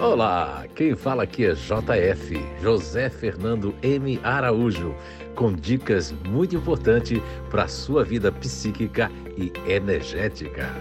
Olá, 0.00 0.64
quem 0.76 0.94
fala 0.94 1.24
aqui 1.24 1.44
é 1.44 1.54
JF, 1.54 2.40
José 2.62 3.10
Fernando 3.10 3.74
M. 3.82 4.20
Araújo, 4.22 4.94
com 5.34 5.52
dicas 5.52 6.12
muito 6.24 6.54
importantes 6.54 7.20
para 7.50 7.64
a 7.64 7.68
sua 7.68 8.04
vida 8.04 8.30
psíquica 8.30 9.10
e 9.36 9.52
energética. 9.68 10.72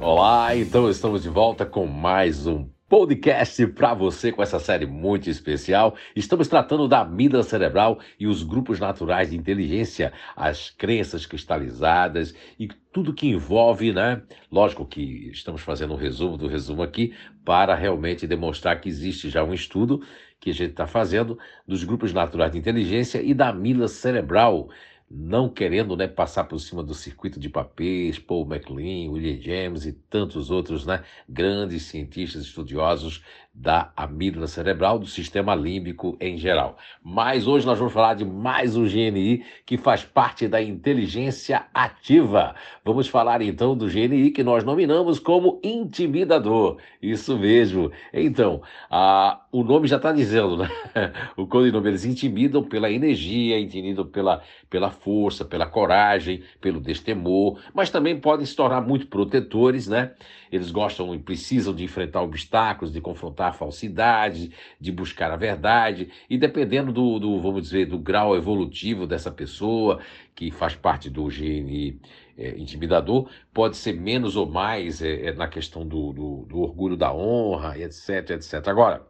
Olá, 0.00 0.54
então 0.54 0.88
estamos 0.88 1.24
de 1.24 1.28
volta 1.28 1.66
com 1.66 1.84
mais 1.84 2.46
um 2.46 2.68
podcast 2.90 3.68
para 3.68 3.94
você 3.94 4.32
com 4.32 4.42
essa 4.42 4.58
série 4.58 4.84
muito 4.84 5.30
especial. 5.30 5.94
Estamos 6.16 6.48
tratando 6.48 6.88
da 6.88 7.02
amígdala 7.02 7.44
cerebral 7.44 8.00
e 8.18 8.26
os 8.26 8.42
grupos 8.42 8.80
naturais 8.80 9.30
de 9.30 9.36
inteligência, 9.36 10.12
as 10.34 10.70
crenças 10.70 11.24
cristalizadas 11.24 12.34
e 12.58 12.66
tudo 12.92 13.14
que 13.14 13.28
envolve, 13.28 13.92
né? 13.92 14.20
Lógico 14.50 14.84
que 14.84 15.30
estamos 15.30 15.62
fazendo 15.62 15.94
um 15.94 15.96
resumo 15.96 16.36
do 16.36 16.48
resumo 16.48 16.82
aqui 16.82 17.14
para 17.44 17.76
realmente 17.76 18.26
demonstrar 18.26 18.80
que 18.80 18.88
existe 18.88 19.30
já 19.30 19.44
um 19.44 19.54
estudo 19.54 20.02
que 20.40 20.50
a 20.50 20.54
gente 20.54 20.70
está 20.70 20.86
fazendo 20.86 21.38
dos 21.68 21.84
grupos 21.84 22.12
naturais 22.12 22.50
de 22.50 22.58
inteligência 22.58 23.22
e 23.22 23.32
da 23.32 23.50
amígdala 23.50 23.86
cerebral 23.86 24.68
não 25.10 25.48
querendo 25.48 25.96
né, 25.96 26.06
passar 26.06 26.44
por 26.44 26.60
cima 26.60 26.84
do 26.84 26.94
circuito 26.94 27.40
de 27.40 27.48
papéis, 27.48 28.18
Paul 28.18 28.46
MacLean, 28.46 29.10
William 29.10 29.40
James 29.40 29.84
e 29.84 29.92
tantos 29.92 30.50
outros 30.50 30.86
né, 30.86 31.02
grandes 31.28 31.82
cientistas 31.84 32.42
estudiosos 32.42 33.24
da 33.60 33.92
amígdala 33.94 34.46
cerebral, 34.46 34.98
do 34.98 35.06
sistema 35.06 35.54
límbico 35.54 36.16
em 36.18 36.38
geral. 36.38 36.78
Mas 37.04 37.46
hoje 37.46 37.66
nós 37.66 37.78
vamos 37.78 37.92
falar 37.92 38.14
de 38.14 38.24
mais 38.24 38.74
um 38.74 38.84
GNI 38.84 39.44
que 39.66 39.76
faz 39.76 40.02
parte 40.02 40.48
da 40.48 40.62
inteligência 40.62 41.66
ativa. 41.74 42.54
Vamos 42.82 43.06
falar 43.06 43.42
então 43.42 43.76
do 43.76 43.86
GNI 43.86 44.30
que 44.30 44.42
nós 44.42 44.64
nominamos 44.64 45.18
como 45.18 45.60
intimidador. 45.62 46.78
Isso 47.02 47.36
mesmo. 47.38 47.92
Então, 48.14 48.62
a, 48.90 49.42
o 49.52 49.62
nome 49.62 49.86
já 49.86 49.96
está 49.96 50.10
dizendo, 50.10 50.56
né? 50.56 50.70
O 51.36 51.46
codinome 51.46 51.88
eles 51.88 52.04
intimidam 52.04 52.62
pela 52.62 52.90
energia, 52.90 53.58
intimidam 53.58 54.06
pela, 54.06 54.42
pela 54.70 54.90
força, 54.90 55.44
pela 55.44 55.66
coragem, 55.66 56.42
pelo 56.60 56.80
destemor, 56.80 57.58
mas 57.74 57.90
também 57.90 58.18
podem 58.18 58.46
se 58.46 58.56
tornar 58.56 58.80
muito 58.80 59.06
protetores, 59.06 59.86
né? 59.86 60.12
Eles 60.50 60.70
gostam 60.70 61.14
e 61.14 61.18
precisam 61.18 61.74
de 61.74 61.84
enfrentar 61.84 62.22
obstáculos, 62.22 62.92
de 62.92 63.00
confrontar 63.00 63.49
a 63.50 63.52
falsidade, 63.52 64.52
de 64.80 64.90
buscar 64.90 65.30
a 65.30 65.36
verdade, 65.36 66.10
e 66.28 66.38
dependendo 66.38 66.92
do, 66.92 67.18
do, 67.18 67.40
vamos 67.40 67.62
dizer, 67.62 67.86
do 67.86 67.98
grau 67.98 68.36
evolutivo 68.36 69.06
dessa 69.06 69.30
pessoa, 69.30 70.00
que 70.34 70.50
faz 70.50 70.74
parte 70.74 71.10
do 71.10 71.26
GNI 71.26 72.00
é, 72.38 72.56
intimidador, 72.58 73.28
pode 73.52 73.76
ser 73.76 73.92
menos 73.92 74.36
ou 74.36 74.46
mais 74.46 75.02
é, 75.02 75.26
é, 75.26 75.32
na 75.32 75.46
questão 75.48 75.86
do, 75.86 76.12
do, 76.12 76.46
do 76.46 76.60
orgulho 76.60 76.96
da 76.96 77.12
honra, 77.14 77.78
etc, 77.78 78.30
etc. 78.30 78.66
Agora, 78.68 79.06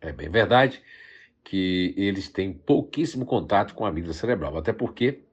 é 0.00 0.12
bem 0.12 0.30
verdade 0.30 0.82
que 1.44 1.94
eles 1.96 2.28
têm 2.28 2.52
pouquíssimo 2.52 3.24
contato 3.24 3.74
com 3.74 3.84
a 3.84 3.88
amígdala 3.88 4.14
cerebral, 4.14 4.56
até 4.56 4.72
porque 4.72 5.25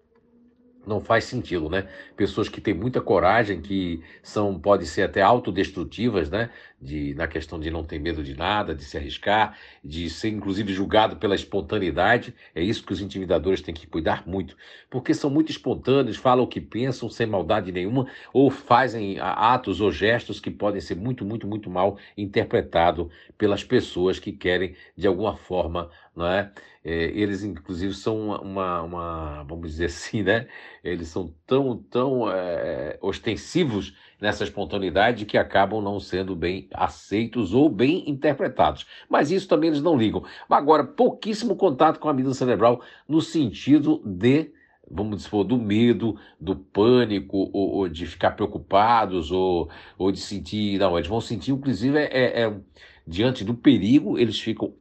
não 0.86 1.02
faz 1.02 1.24
sentido, 1.26 1.70
né? 1.70 1.88
Pessoas 2.16 2.50
que 2.50 2.60
têm 2.60 2.74
muita 2.74 3.02
coragem, 3.02 3.62
que 3.62 4.02
são 4.22 4.60
podem 4.60 4.86
ser 4.86 5.04
até 5.04 5.22
autodestrutivas, 5.22 6.30
né? 6.30 6.50
De, 6.82 7.14
na 7.14 7.28
questão 7.28 7.60
de 7.60 7.72
não 7.72 7.84
ter 7.84 7.98
medo 7.98 8.22
de 8.22 8.36
nada, 8.36 8.76
de 8.76 8.84
se 8.84 8.98
arriscar, 8.98 9.58
de 9.82 10.10
ser 10.10 10.30
inclusive 10.30 10.74
julgado 10.74 11.16
pela 11.16 11.34
espontaneidade. 11.34 12.34
É 12.54 12.62
isso 12.62 12.86
que 12.86 12.92
os 12.92 13.00
intimidadores 13.00 13.62
têm 13.62 13.74
que 13.74 13.88
cuidar 13.88 14.28
muito, 14.28 14.58
porque 14.90 15.14
são 15.14 15.30
muito 15.30 15.50
espontâneos, 15.50 16.18
falam 16.18 16.44
o 16.44 16.48
que 16.48 16.60
pensam 16.60 17.10
sem 17.10 17.26
maldade 17.26 17.72
nenhuma, 17.72 18.08
ou 18.34 18.50
fazem 18.50 19.18
atos 19.20 19.80
ou 19.80 19.92
gestos 19.92 20.42
que 20.42 20.52
podem 20.52 20.82
ser 20.82 20.96
muito, 20.96 21.24
muito, 21.24 21.48
muito 21.48 21.70
mal 21.70 21.98
interpretados 22.18 23.08
pelas 23.38 23.64
pessoas 23.64 24.20
que 24.20 24.34
querem 24.34 24.76
de 24.98 25.08
alguma 25.08 25.38
forma, 25.38 25.90
não 26.16 26.28
é? 26.28 26.52
É, 26.84 27.06
eles, 27.06 27.44
inclusive, 27.44 27.94
são 27.94 28.30
uma, 28.42 28.82
uma, 28.82 29.44
vamos 29.44 29.72
dizer 29.72 29.86
assim, 29.86 30.22
né? 30.22 30.48
Eles 30.84 31.08
são 31.08 31.34
tão, 31.48 31.78
tão 31.78 32.30
é, 32.30 32.98
ostensivos 33.02 33.96
nessa 34.20 34.44
espontaneidade 34.44 35.26
que 35.26 35.38
acabam 35.38 35.82
não 35.82 36.00
sendo 36.00 36.36
bem 36.36 36.68
aceitos 36.74 37.54
ou 37.54 37.70
bem 37.70 38.10
interpretados. 38.10 38.86
Mas 39.10 39.32
isso 39.32 39.48
também 39.48 39.70
eles 39.70 39.82
não 39.82 39.98
ligam. 39.98 40.24
Agora, 40.50 40.84
pouquíssimo 40.84 41.56
contato 41.56 42.00
com 42.00 42.08
a 42.08 42.12
amígdala 42.12 42.36
cerebral 42.36 42.82
no 43.08 43.22
sentido 43.22 44.02
de 44.06 44.52
vamos 44.90 45.18
dizer, 45.18 45.44
do 45.46 45.58
medo, 45.58 46.20
do 46.40 46.56
pânico, 46.56 47.50
ou, 47.54 47.76
ou, 47.76 47.90
de 47.90 48.06
ficar 48.06 48.32
preocupados, 48.32 49.32
ou, 49.32 49.70
ou 49.98 50.12
de 50.12 50.20
sentir. 50.20 50.78
Não, 50.78 50.98
eles 50.98 51.10
vão 51.10 51.22
sentir, 51.22 51.52
inclusive, 51.52 51.98
é, 51.98 52.04
é, 52.12 52.42
é 52.44 52.54
diante 53.08 53.44
do 53.44 53.56
perigo, 53.56 54.18
eles 54.18 54.40
ficam 54.40 54.74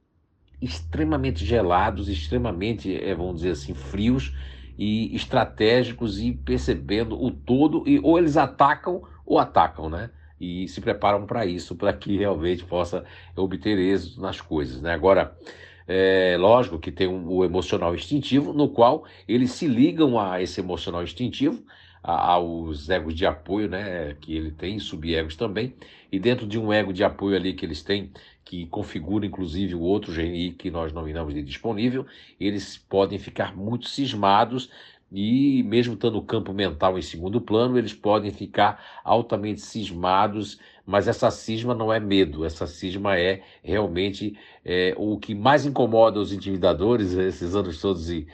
extremamente 0.63 1.45
gelados, 1.45 2.09
extremamente, 2.09 2.95
é, 2.97 3.15
vamos 3.15 3.37
dizer 3.37 3.51
assim, 3.51 3.75
frios 3.75 4.33
e 4.79 5.15
estratégicos 5.15 6.21
e 6.21 6.33
percebendo 6.33 7.21
o 7.21 7.31
todo, 7.31 7.83
e 7.87 7.99
ou 8.01 8.17
eles 8.17 8.37
atacam 8.37 9.03
ou 9.27 9.39
atacam, 9.39 9.91
né? 9.91 10.11
E 10.41 10.67
se 10.69 10.81
preparam 10.81 11.27
para 11.27 11.45
isso, 11.45 11.75
para 11.75 11.93
que 11.93 12.17
realmente 12.17 12.65
possa 12.65 13.05
obter 13.37 13.79
êxito 13.79 14.21
nas 14.21 14.41
coisas, 14.41 14.81
né? 14.81 14.93
Agora, 14.93 15.37
é 15.87 16.37
lógico 16.39 16.79
que 16.79 16.93
tem 16.93 17.09
um, 17.09 17.29
o 17.29 17.45
emocional 17.45 17.95
instintivo, 17.95 18.53
no 18.53 18.69
qual 18.69 19.05
eles 19.27 19.51
se 19.53 19.67
ligam 19.67 20.19
a 20.19 20.41
esse 20.41 20.61
emocional 20.61 21.03
instintivo, 21.03 21.63
aos 22.03 22.89
egos 22.89 23.15
de 23.15 23.25
apoio, 23.25 23.69
né, 23.69 24.17
que 24.21 24.35
ele 24.35 24.51
tem, 24.51 24.79
subegos 24.79 25.37
também, 25.37 25.75
e 26.11 26.19
dentro 26.19 26.47
de 26.47 26.59
um 26.59 26.73
ego 26.73 26.93
de 26.93 27.05
apoio 27.05 27.37
ali 27.37 27.55
que 27.55 27.65
eles 27.65 27.83
têm, 27.83 28.11
que 28.45 28.67
configura 28.67 29.25
inclusive 29.25 29.75
o 29.75 29.81
outro 29.81 30.13
GNI 30.13 30.53
que 30.53 30.71
nós 30.71 30.93
nominamos 30.93 31.33
de 31.33 31.43
disponível, 31.43 32.05
eles 32.41 32.77
podem 32.77 33.19
ficar 33.19 33.57
muito 33.57 33.89
cismados 33.89 34.69
e 35.13 35.63
mesmo 35.65 35.93
estando 35.93 36.17
o 36.17 36.23
campo 36.23 36.55
mental 36.55 36.99
em 36.99 37.03
segundo 37.03 37.41
plano, 37.41 37.77
eles 37.77 37.93
podem 37.93 38.31
ficar 38.31 38.83
altamente 39.05 39.61
cismados, 39.61 40.59
mas 40.87 41.07
essa 41.07 41.31
cisma 41.31 41.75
não 41.75 41.93
é 41.93 42.01
medo, 42.01 42.47
essa 42.47 42.67
cisma 42.67 43.19
é 43.19 43.43
realmente 43.63 44.37
é, 44.65 44.95
o 44.97 45.19
que 45.19 45.35
mais 45.35 45.67
incomoda 45.67 46.19
os 46.19 46.33
intimidadores 46.33 47.13
esses 47.15 47.55
anos 47.55 47.81
todos 47.81 48.11
e 48.11 48.27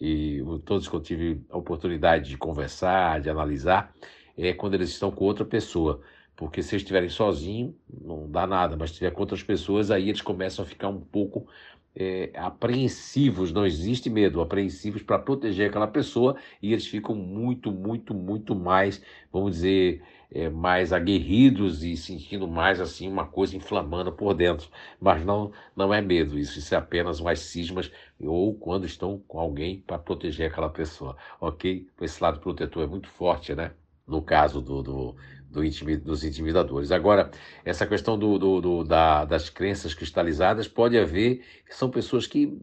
e 0.00 0.42
todos 0.64 0.88
que 0.88 0.94
eu 0.94 1.00
tive 1.00 1.44
a 1.50 1.56
oportunidade 1.56 2.28
de 2.28 2.36
conversar, 2.36 3.20
de 3.20 3.30
analisar, 3.30 3.94
é 4.36 4.52
quando 4.52 4.74
eles 4.74 4.90
estão 4.90 5.10
com 5.10 5.24
outra 5.24 5.44
pessoa. 5.44 6.00
Porque 6.36 6.62
se 6.62 6.74
eles 6.74 6.82
estiverem 6.82 7.08
sozinhos, 7.08 7.74
não 7.88 8.30
dá 8.30 8.46
nada, 8.46 8.76
mas 8.76 8.90
se 8.90 8.94
estiver 8.94 9.10
com 9.10 9.20
outras 9.20 9.42
pessoas, 9.42 9.90
aí 9.90 10.08
eles 10.08 10.20
começam 10.20 10.64
a 10.64 10.68
ficar 10.68 10.88
um 10.88 11.00
pouco 11.00 11.48
é, 11.94 12.30
apreensivos, 12.34 13.52
não 13.52 13.64
existe 13.64 14.10
medo, 14.10 14.42
apreensivos 14.42 15.02
para 15.02 15.18
proteger 15.18 15.70
aquela 15.70 15.86
pessoa 15.86 16.36
e 16.60 16.72
eles 16.72 16.86
ficam 16.86 17.14
muito, 17.14 17.72
muito, 17.72 18.12
muito 18.12 18.54
mais, 18.54 19.02
vamos 19.32 19.52
dizer, 19.52 20.02
é, 20.30 20.50
mais 20.50 20.92
aguerridos 20.92 21.82
e 21.82 21.96
sentindo 21.96 22.46
mais 22.46 22.80
assim 22.80 23.08
uma 23.08 23.26
coisa 23.26 23.56
inflamando 23.56 24.12
por 24.12 24.34
dentro. 24.34 24.68
Mas 25.00 25.24
não, 25.24 25.52
não 25.74 25.92
é 25.94 26.02
medo, 26.02 26.38
isso, 26.38 26.58
isso 26.58 26.74
é 26.74 26.78
apenas 26.78 27.18
mais 27.20 27.40
cismas 27.40 27.90
ou 28.20 28.54
quando 28.54 28.84
estão 28.84 29.18
com 29.26 29.40
alguém 29.40 29.80
para 29.80 29.98
proteger 29.98 30.50
aquela 30.50 30.68
pessoa, 30.68 31.16
ok? 31.40 31.88
Esse 32.02 32.22
lado 32.22 32.40
protetor 32.40 32.84
é 32.84 32.86
muito 32.86 33.08
forte, 33.08 33.54
né? 33.54 33.72
No 34.06 34.22
caso 34.22 34.60
do, 34.60 34.82
do, 34.82 35.16
do 35.50 35.62
dos 36.00 36.24
intimidadores. 36.24 36.92
Agora, 36.92 37.30
essa 37.64 37.86
questão 37.86 38.18
do, 38.18 38.38
do, 38.38 38.60
do 38.60 38.84
da, 38.84 39.24
das 39.24 39.48
crenças 39.48 39.94
cristalizadas 39.94 40.68
pode 40.68 40.98
haver, 40.98 41.42
são 41.70 41.90
pessoas 41.90 42.26
que 42.26 42.58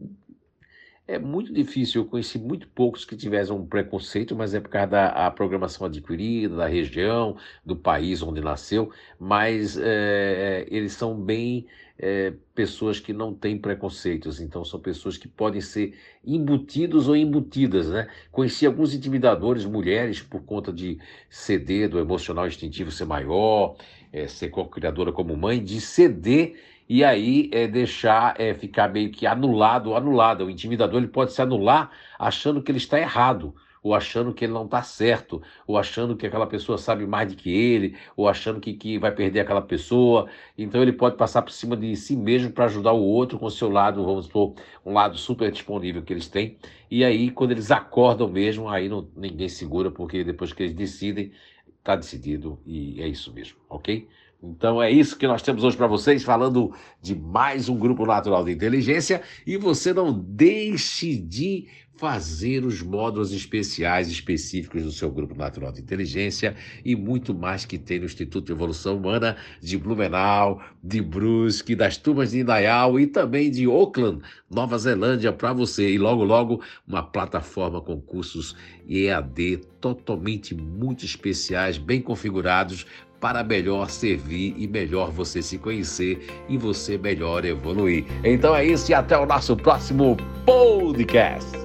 é 1.06 1.18
muito 1.18 1.52
difícil, 1.52 2.02
eu 2.02 2.08
conheci 2.08 2.38
muito 2.38 2.66
poucos 2.68 3.04
que 3.04 3.14
tivessem 3.14 3.54
um 3.54 3.66
preconceito, 3.66 4.34
mas 4.34 4.54
é 4.54 4.60
por 4.60 4.70
causa 4.70 4.86
da 4.86 5.30
programação 5.30 5.86
adquirida, 5.86 6.56
da 6.56 6.66
região, 6.66 7.36
do 7.64 7.76
país 7.76 8.22
onde 8.22 8.40
nasceu, 8.40 8.90
mas 9.18 9.76
é, 9.76 10.66
eles 10.70 10.92
são 10.94 11.14
bem 11.14 11.66
é, 11.98 12.32
pessoas 12.54 12.98
que 12.98 13.12
não 13.12 13.34
têm 13.34 13.58
preconceitos, 13.58 14.40
então 14.40 14.64
são 14.64 14.80
pessoas 14.80 15.18
que 15.18 15.28
podem 15.28 15.60
ser 15.60 15.94
embutidos 16.24 17.06
ou 17.06 17.14
embutidas, 17.14 17.90
né? 17.90 18.08
Conheci 18.32 18.66
alguns 18.66 18.94
intimidadores, 18.94 19.66
mulheres, 19.66 20.22
por 20.22 20.42
conta 20.42 20.72
de 20.72 20.98
ceder 21.28 21.88
do 21.88 21.98
emocional 21.98 22.46
instintivo 22.46 22.90
ser 22.90 23.04
maior, 23.04 23.76
é, 24.10 24.26
ser 24.26 24.48
co-criadora 24.48 25.12
como 25.12 25.36
mãe, 25.36 25.62
de 25.62 25.80
ceder 25.80 26.54
e 26.88 27.04
aí 27.04 27.50
é, 27.52 27.66
deixar 27.66 28.38
é, 28.40 28.54
ficar 28.54 28.88
meio 28.88 29.10
que 29.10 29.26
anulado, 29.26 29.94
anulado. 29.94 30.44
O 30.44 30.50
intimidador 30.50 30.98
ele 30.98 31.08
pode 31.08 31.32
se 31.32 31.42
anular 31.42 31.90
achando 32.18 32.62
que 32.62 32.70
ele 32.70 32.78
está 32.78 32.98
errado 32.98 33.54
ou 33.84 33.94
achando 33.94 34.32
que 34.32 34.46
ele 34.46 34.54
não 34.54 34.64
está 34.64 34.82
certo, 34.82 35.42
ou 35.66 35.76
achando 35.76 36.16
que 36.16 36.26
aquela 36.26 36.46
pessoa 36.46 36.78
sabe 36.78 37.06
mais 37.06 37.30
do 37.30 37.36
que 37.36 37.50
ele, 37.50 37.94
ou 38.16 38.26
achando 38.26 38.58
que, 38.58 38.72
que 38.72 38.98
vai 38.98 39.12
perder 39.12 39.40
aquela 39.40 39.60
pessoa. 39.60 40.26
Então 40.56 40.80
ele 40.80 40.92
pode 40.92 41.16
passar 41.18 41.42
por 41.42 41.52
cima 41.52 41.76
de 41.76 41.94
si 41.94 42.16
mesmo 42.16 42.50
para 42.50 42.64
ajudar 42.64 42.92
o 42.92 43.02
outro 43.02 43.38
com 43.38 43.44
o 43.44 43.50
seu 43.50 43.68
lado, 43.68 44.02
vamos 44.02 44.24
supor, 44.24 44.54
um 44.86 44.94
lado 44.94 45.18
super 45.18 45.52
disponível 45.52 46.02
que 46.02 46.14
eles 46.14 46.28
têm. 46.28 46.56
E 46.90 47.04
aí, 47.04 47.30
quando 47.30 47.50
eles 47.50 47.70
acordam 47.70 48.26
mesmo, 48.26 48.70
aí 48.70 48.88
não, 48.88 49.06
ninguém 49.14 49.50
segura, 49.50 49.90
porque 49.90 50.24
depois 50.24 50.52
que 50.54 50.62
eles 50.62 50.74
decidem, 50.74 51.30
está 51.78 51.94
decidido 51.94 52.58
e 52.64 53.02
é 53.02 53.06
isso 53.06 53.32
mesmo, 53.34 53.58
ok? 53.68 54.08
Então 54.50 54.82
é 54.82 54.90
isso 54.90 55.16
que 55.16 55.26
nós 55.26 55.42
temos 55.42 55.64
hoje 55.64 55.76
para 55.76 55.86
vocês, 55.86 56.22
falando 56.22 56.72
de 57.00 57.14
mais 57.14 57.68
um 57.68 57.78
grupo 57.78 58.04
natural 58.04 58.44
de 58.44 58.52
inteligência. 58.52 59.22
E 59.46 59.56
você 59.56 59.92
não 59.92 60.12
deixe 60.12 61.16
de 61.16 61.66
fazer 61.96 62.64
os 62.64 62.82
módulos 62.82 63.32
especiais 63.32 64.08
específicos 64.08 64.82
do 64.82 64.90
seu 64.90 65.10
grupo 65.10 65.34
natural 65.34 65.72
de 65.72 65.80
inteligência 65.80 66.56
e 66.84 66.96
muito 66.96 67.32
mais 67.32 67.64
que 67.64 67.78
tem 67.78 68.00
no 68.00 68.06
Instituto 68.06 68.46
de 68.46 68.52
Evolução 68.52 68.96
Humana 68.96 69.36
de 69.60 69.78
Blumenau, 69.78 70.60
de 70.82 71.00
Brusque, 71.00 71.74
das 71.74 71.96
turmas 71.96 72.32
de 72.32 72.40
Indaial 72.40 72.98
e 72.98 73.06
também 73.06 73.50
de 73.50 73.64
Auckland, 73.64 74.20
Nova 74.50 74.76
Zelândia 74.76 75.32
para 75.32 75.52
você. 75.52 75.92
E 75.92 75.98
logo, 75.98 76.24
logo, 76.24 76.60
uma 76.86 77.02
plataforma 77.02 77.80
com 77.80 78.00
cursos 78.00 78.56
EAD 78.88 79.60
totalmente 79.80 80.54
muito 80.54 81.04
especiais, 81.04 81.78
bem 81.78 82.00
configurados 82.00 82.86
para 83.20 83.42
melhor 83.42 83.88
servir 83.88 84.54
e 84.58 84.66
melhor 84.66 85.10
você 85.10 85.40
se 85.40 85.56
conhecer 85.56 86.26
e 86.48 86.58
você 86.58 86.98
melhor 86.98 87.44
evoluir. 87.44 88.04
Então 88.22 88.54
é 88.54 88.66
isso 88.66 88.90
e 88.90 88.94
até 88.94 89.16
o 89.16 89.24
nosso 89.24 89.56
próximo 89.56 90.16
podcast. 90.44 91.63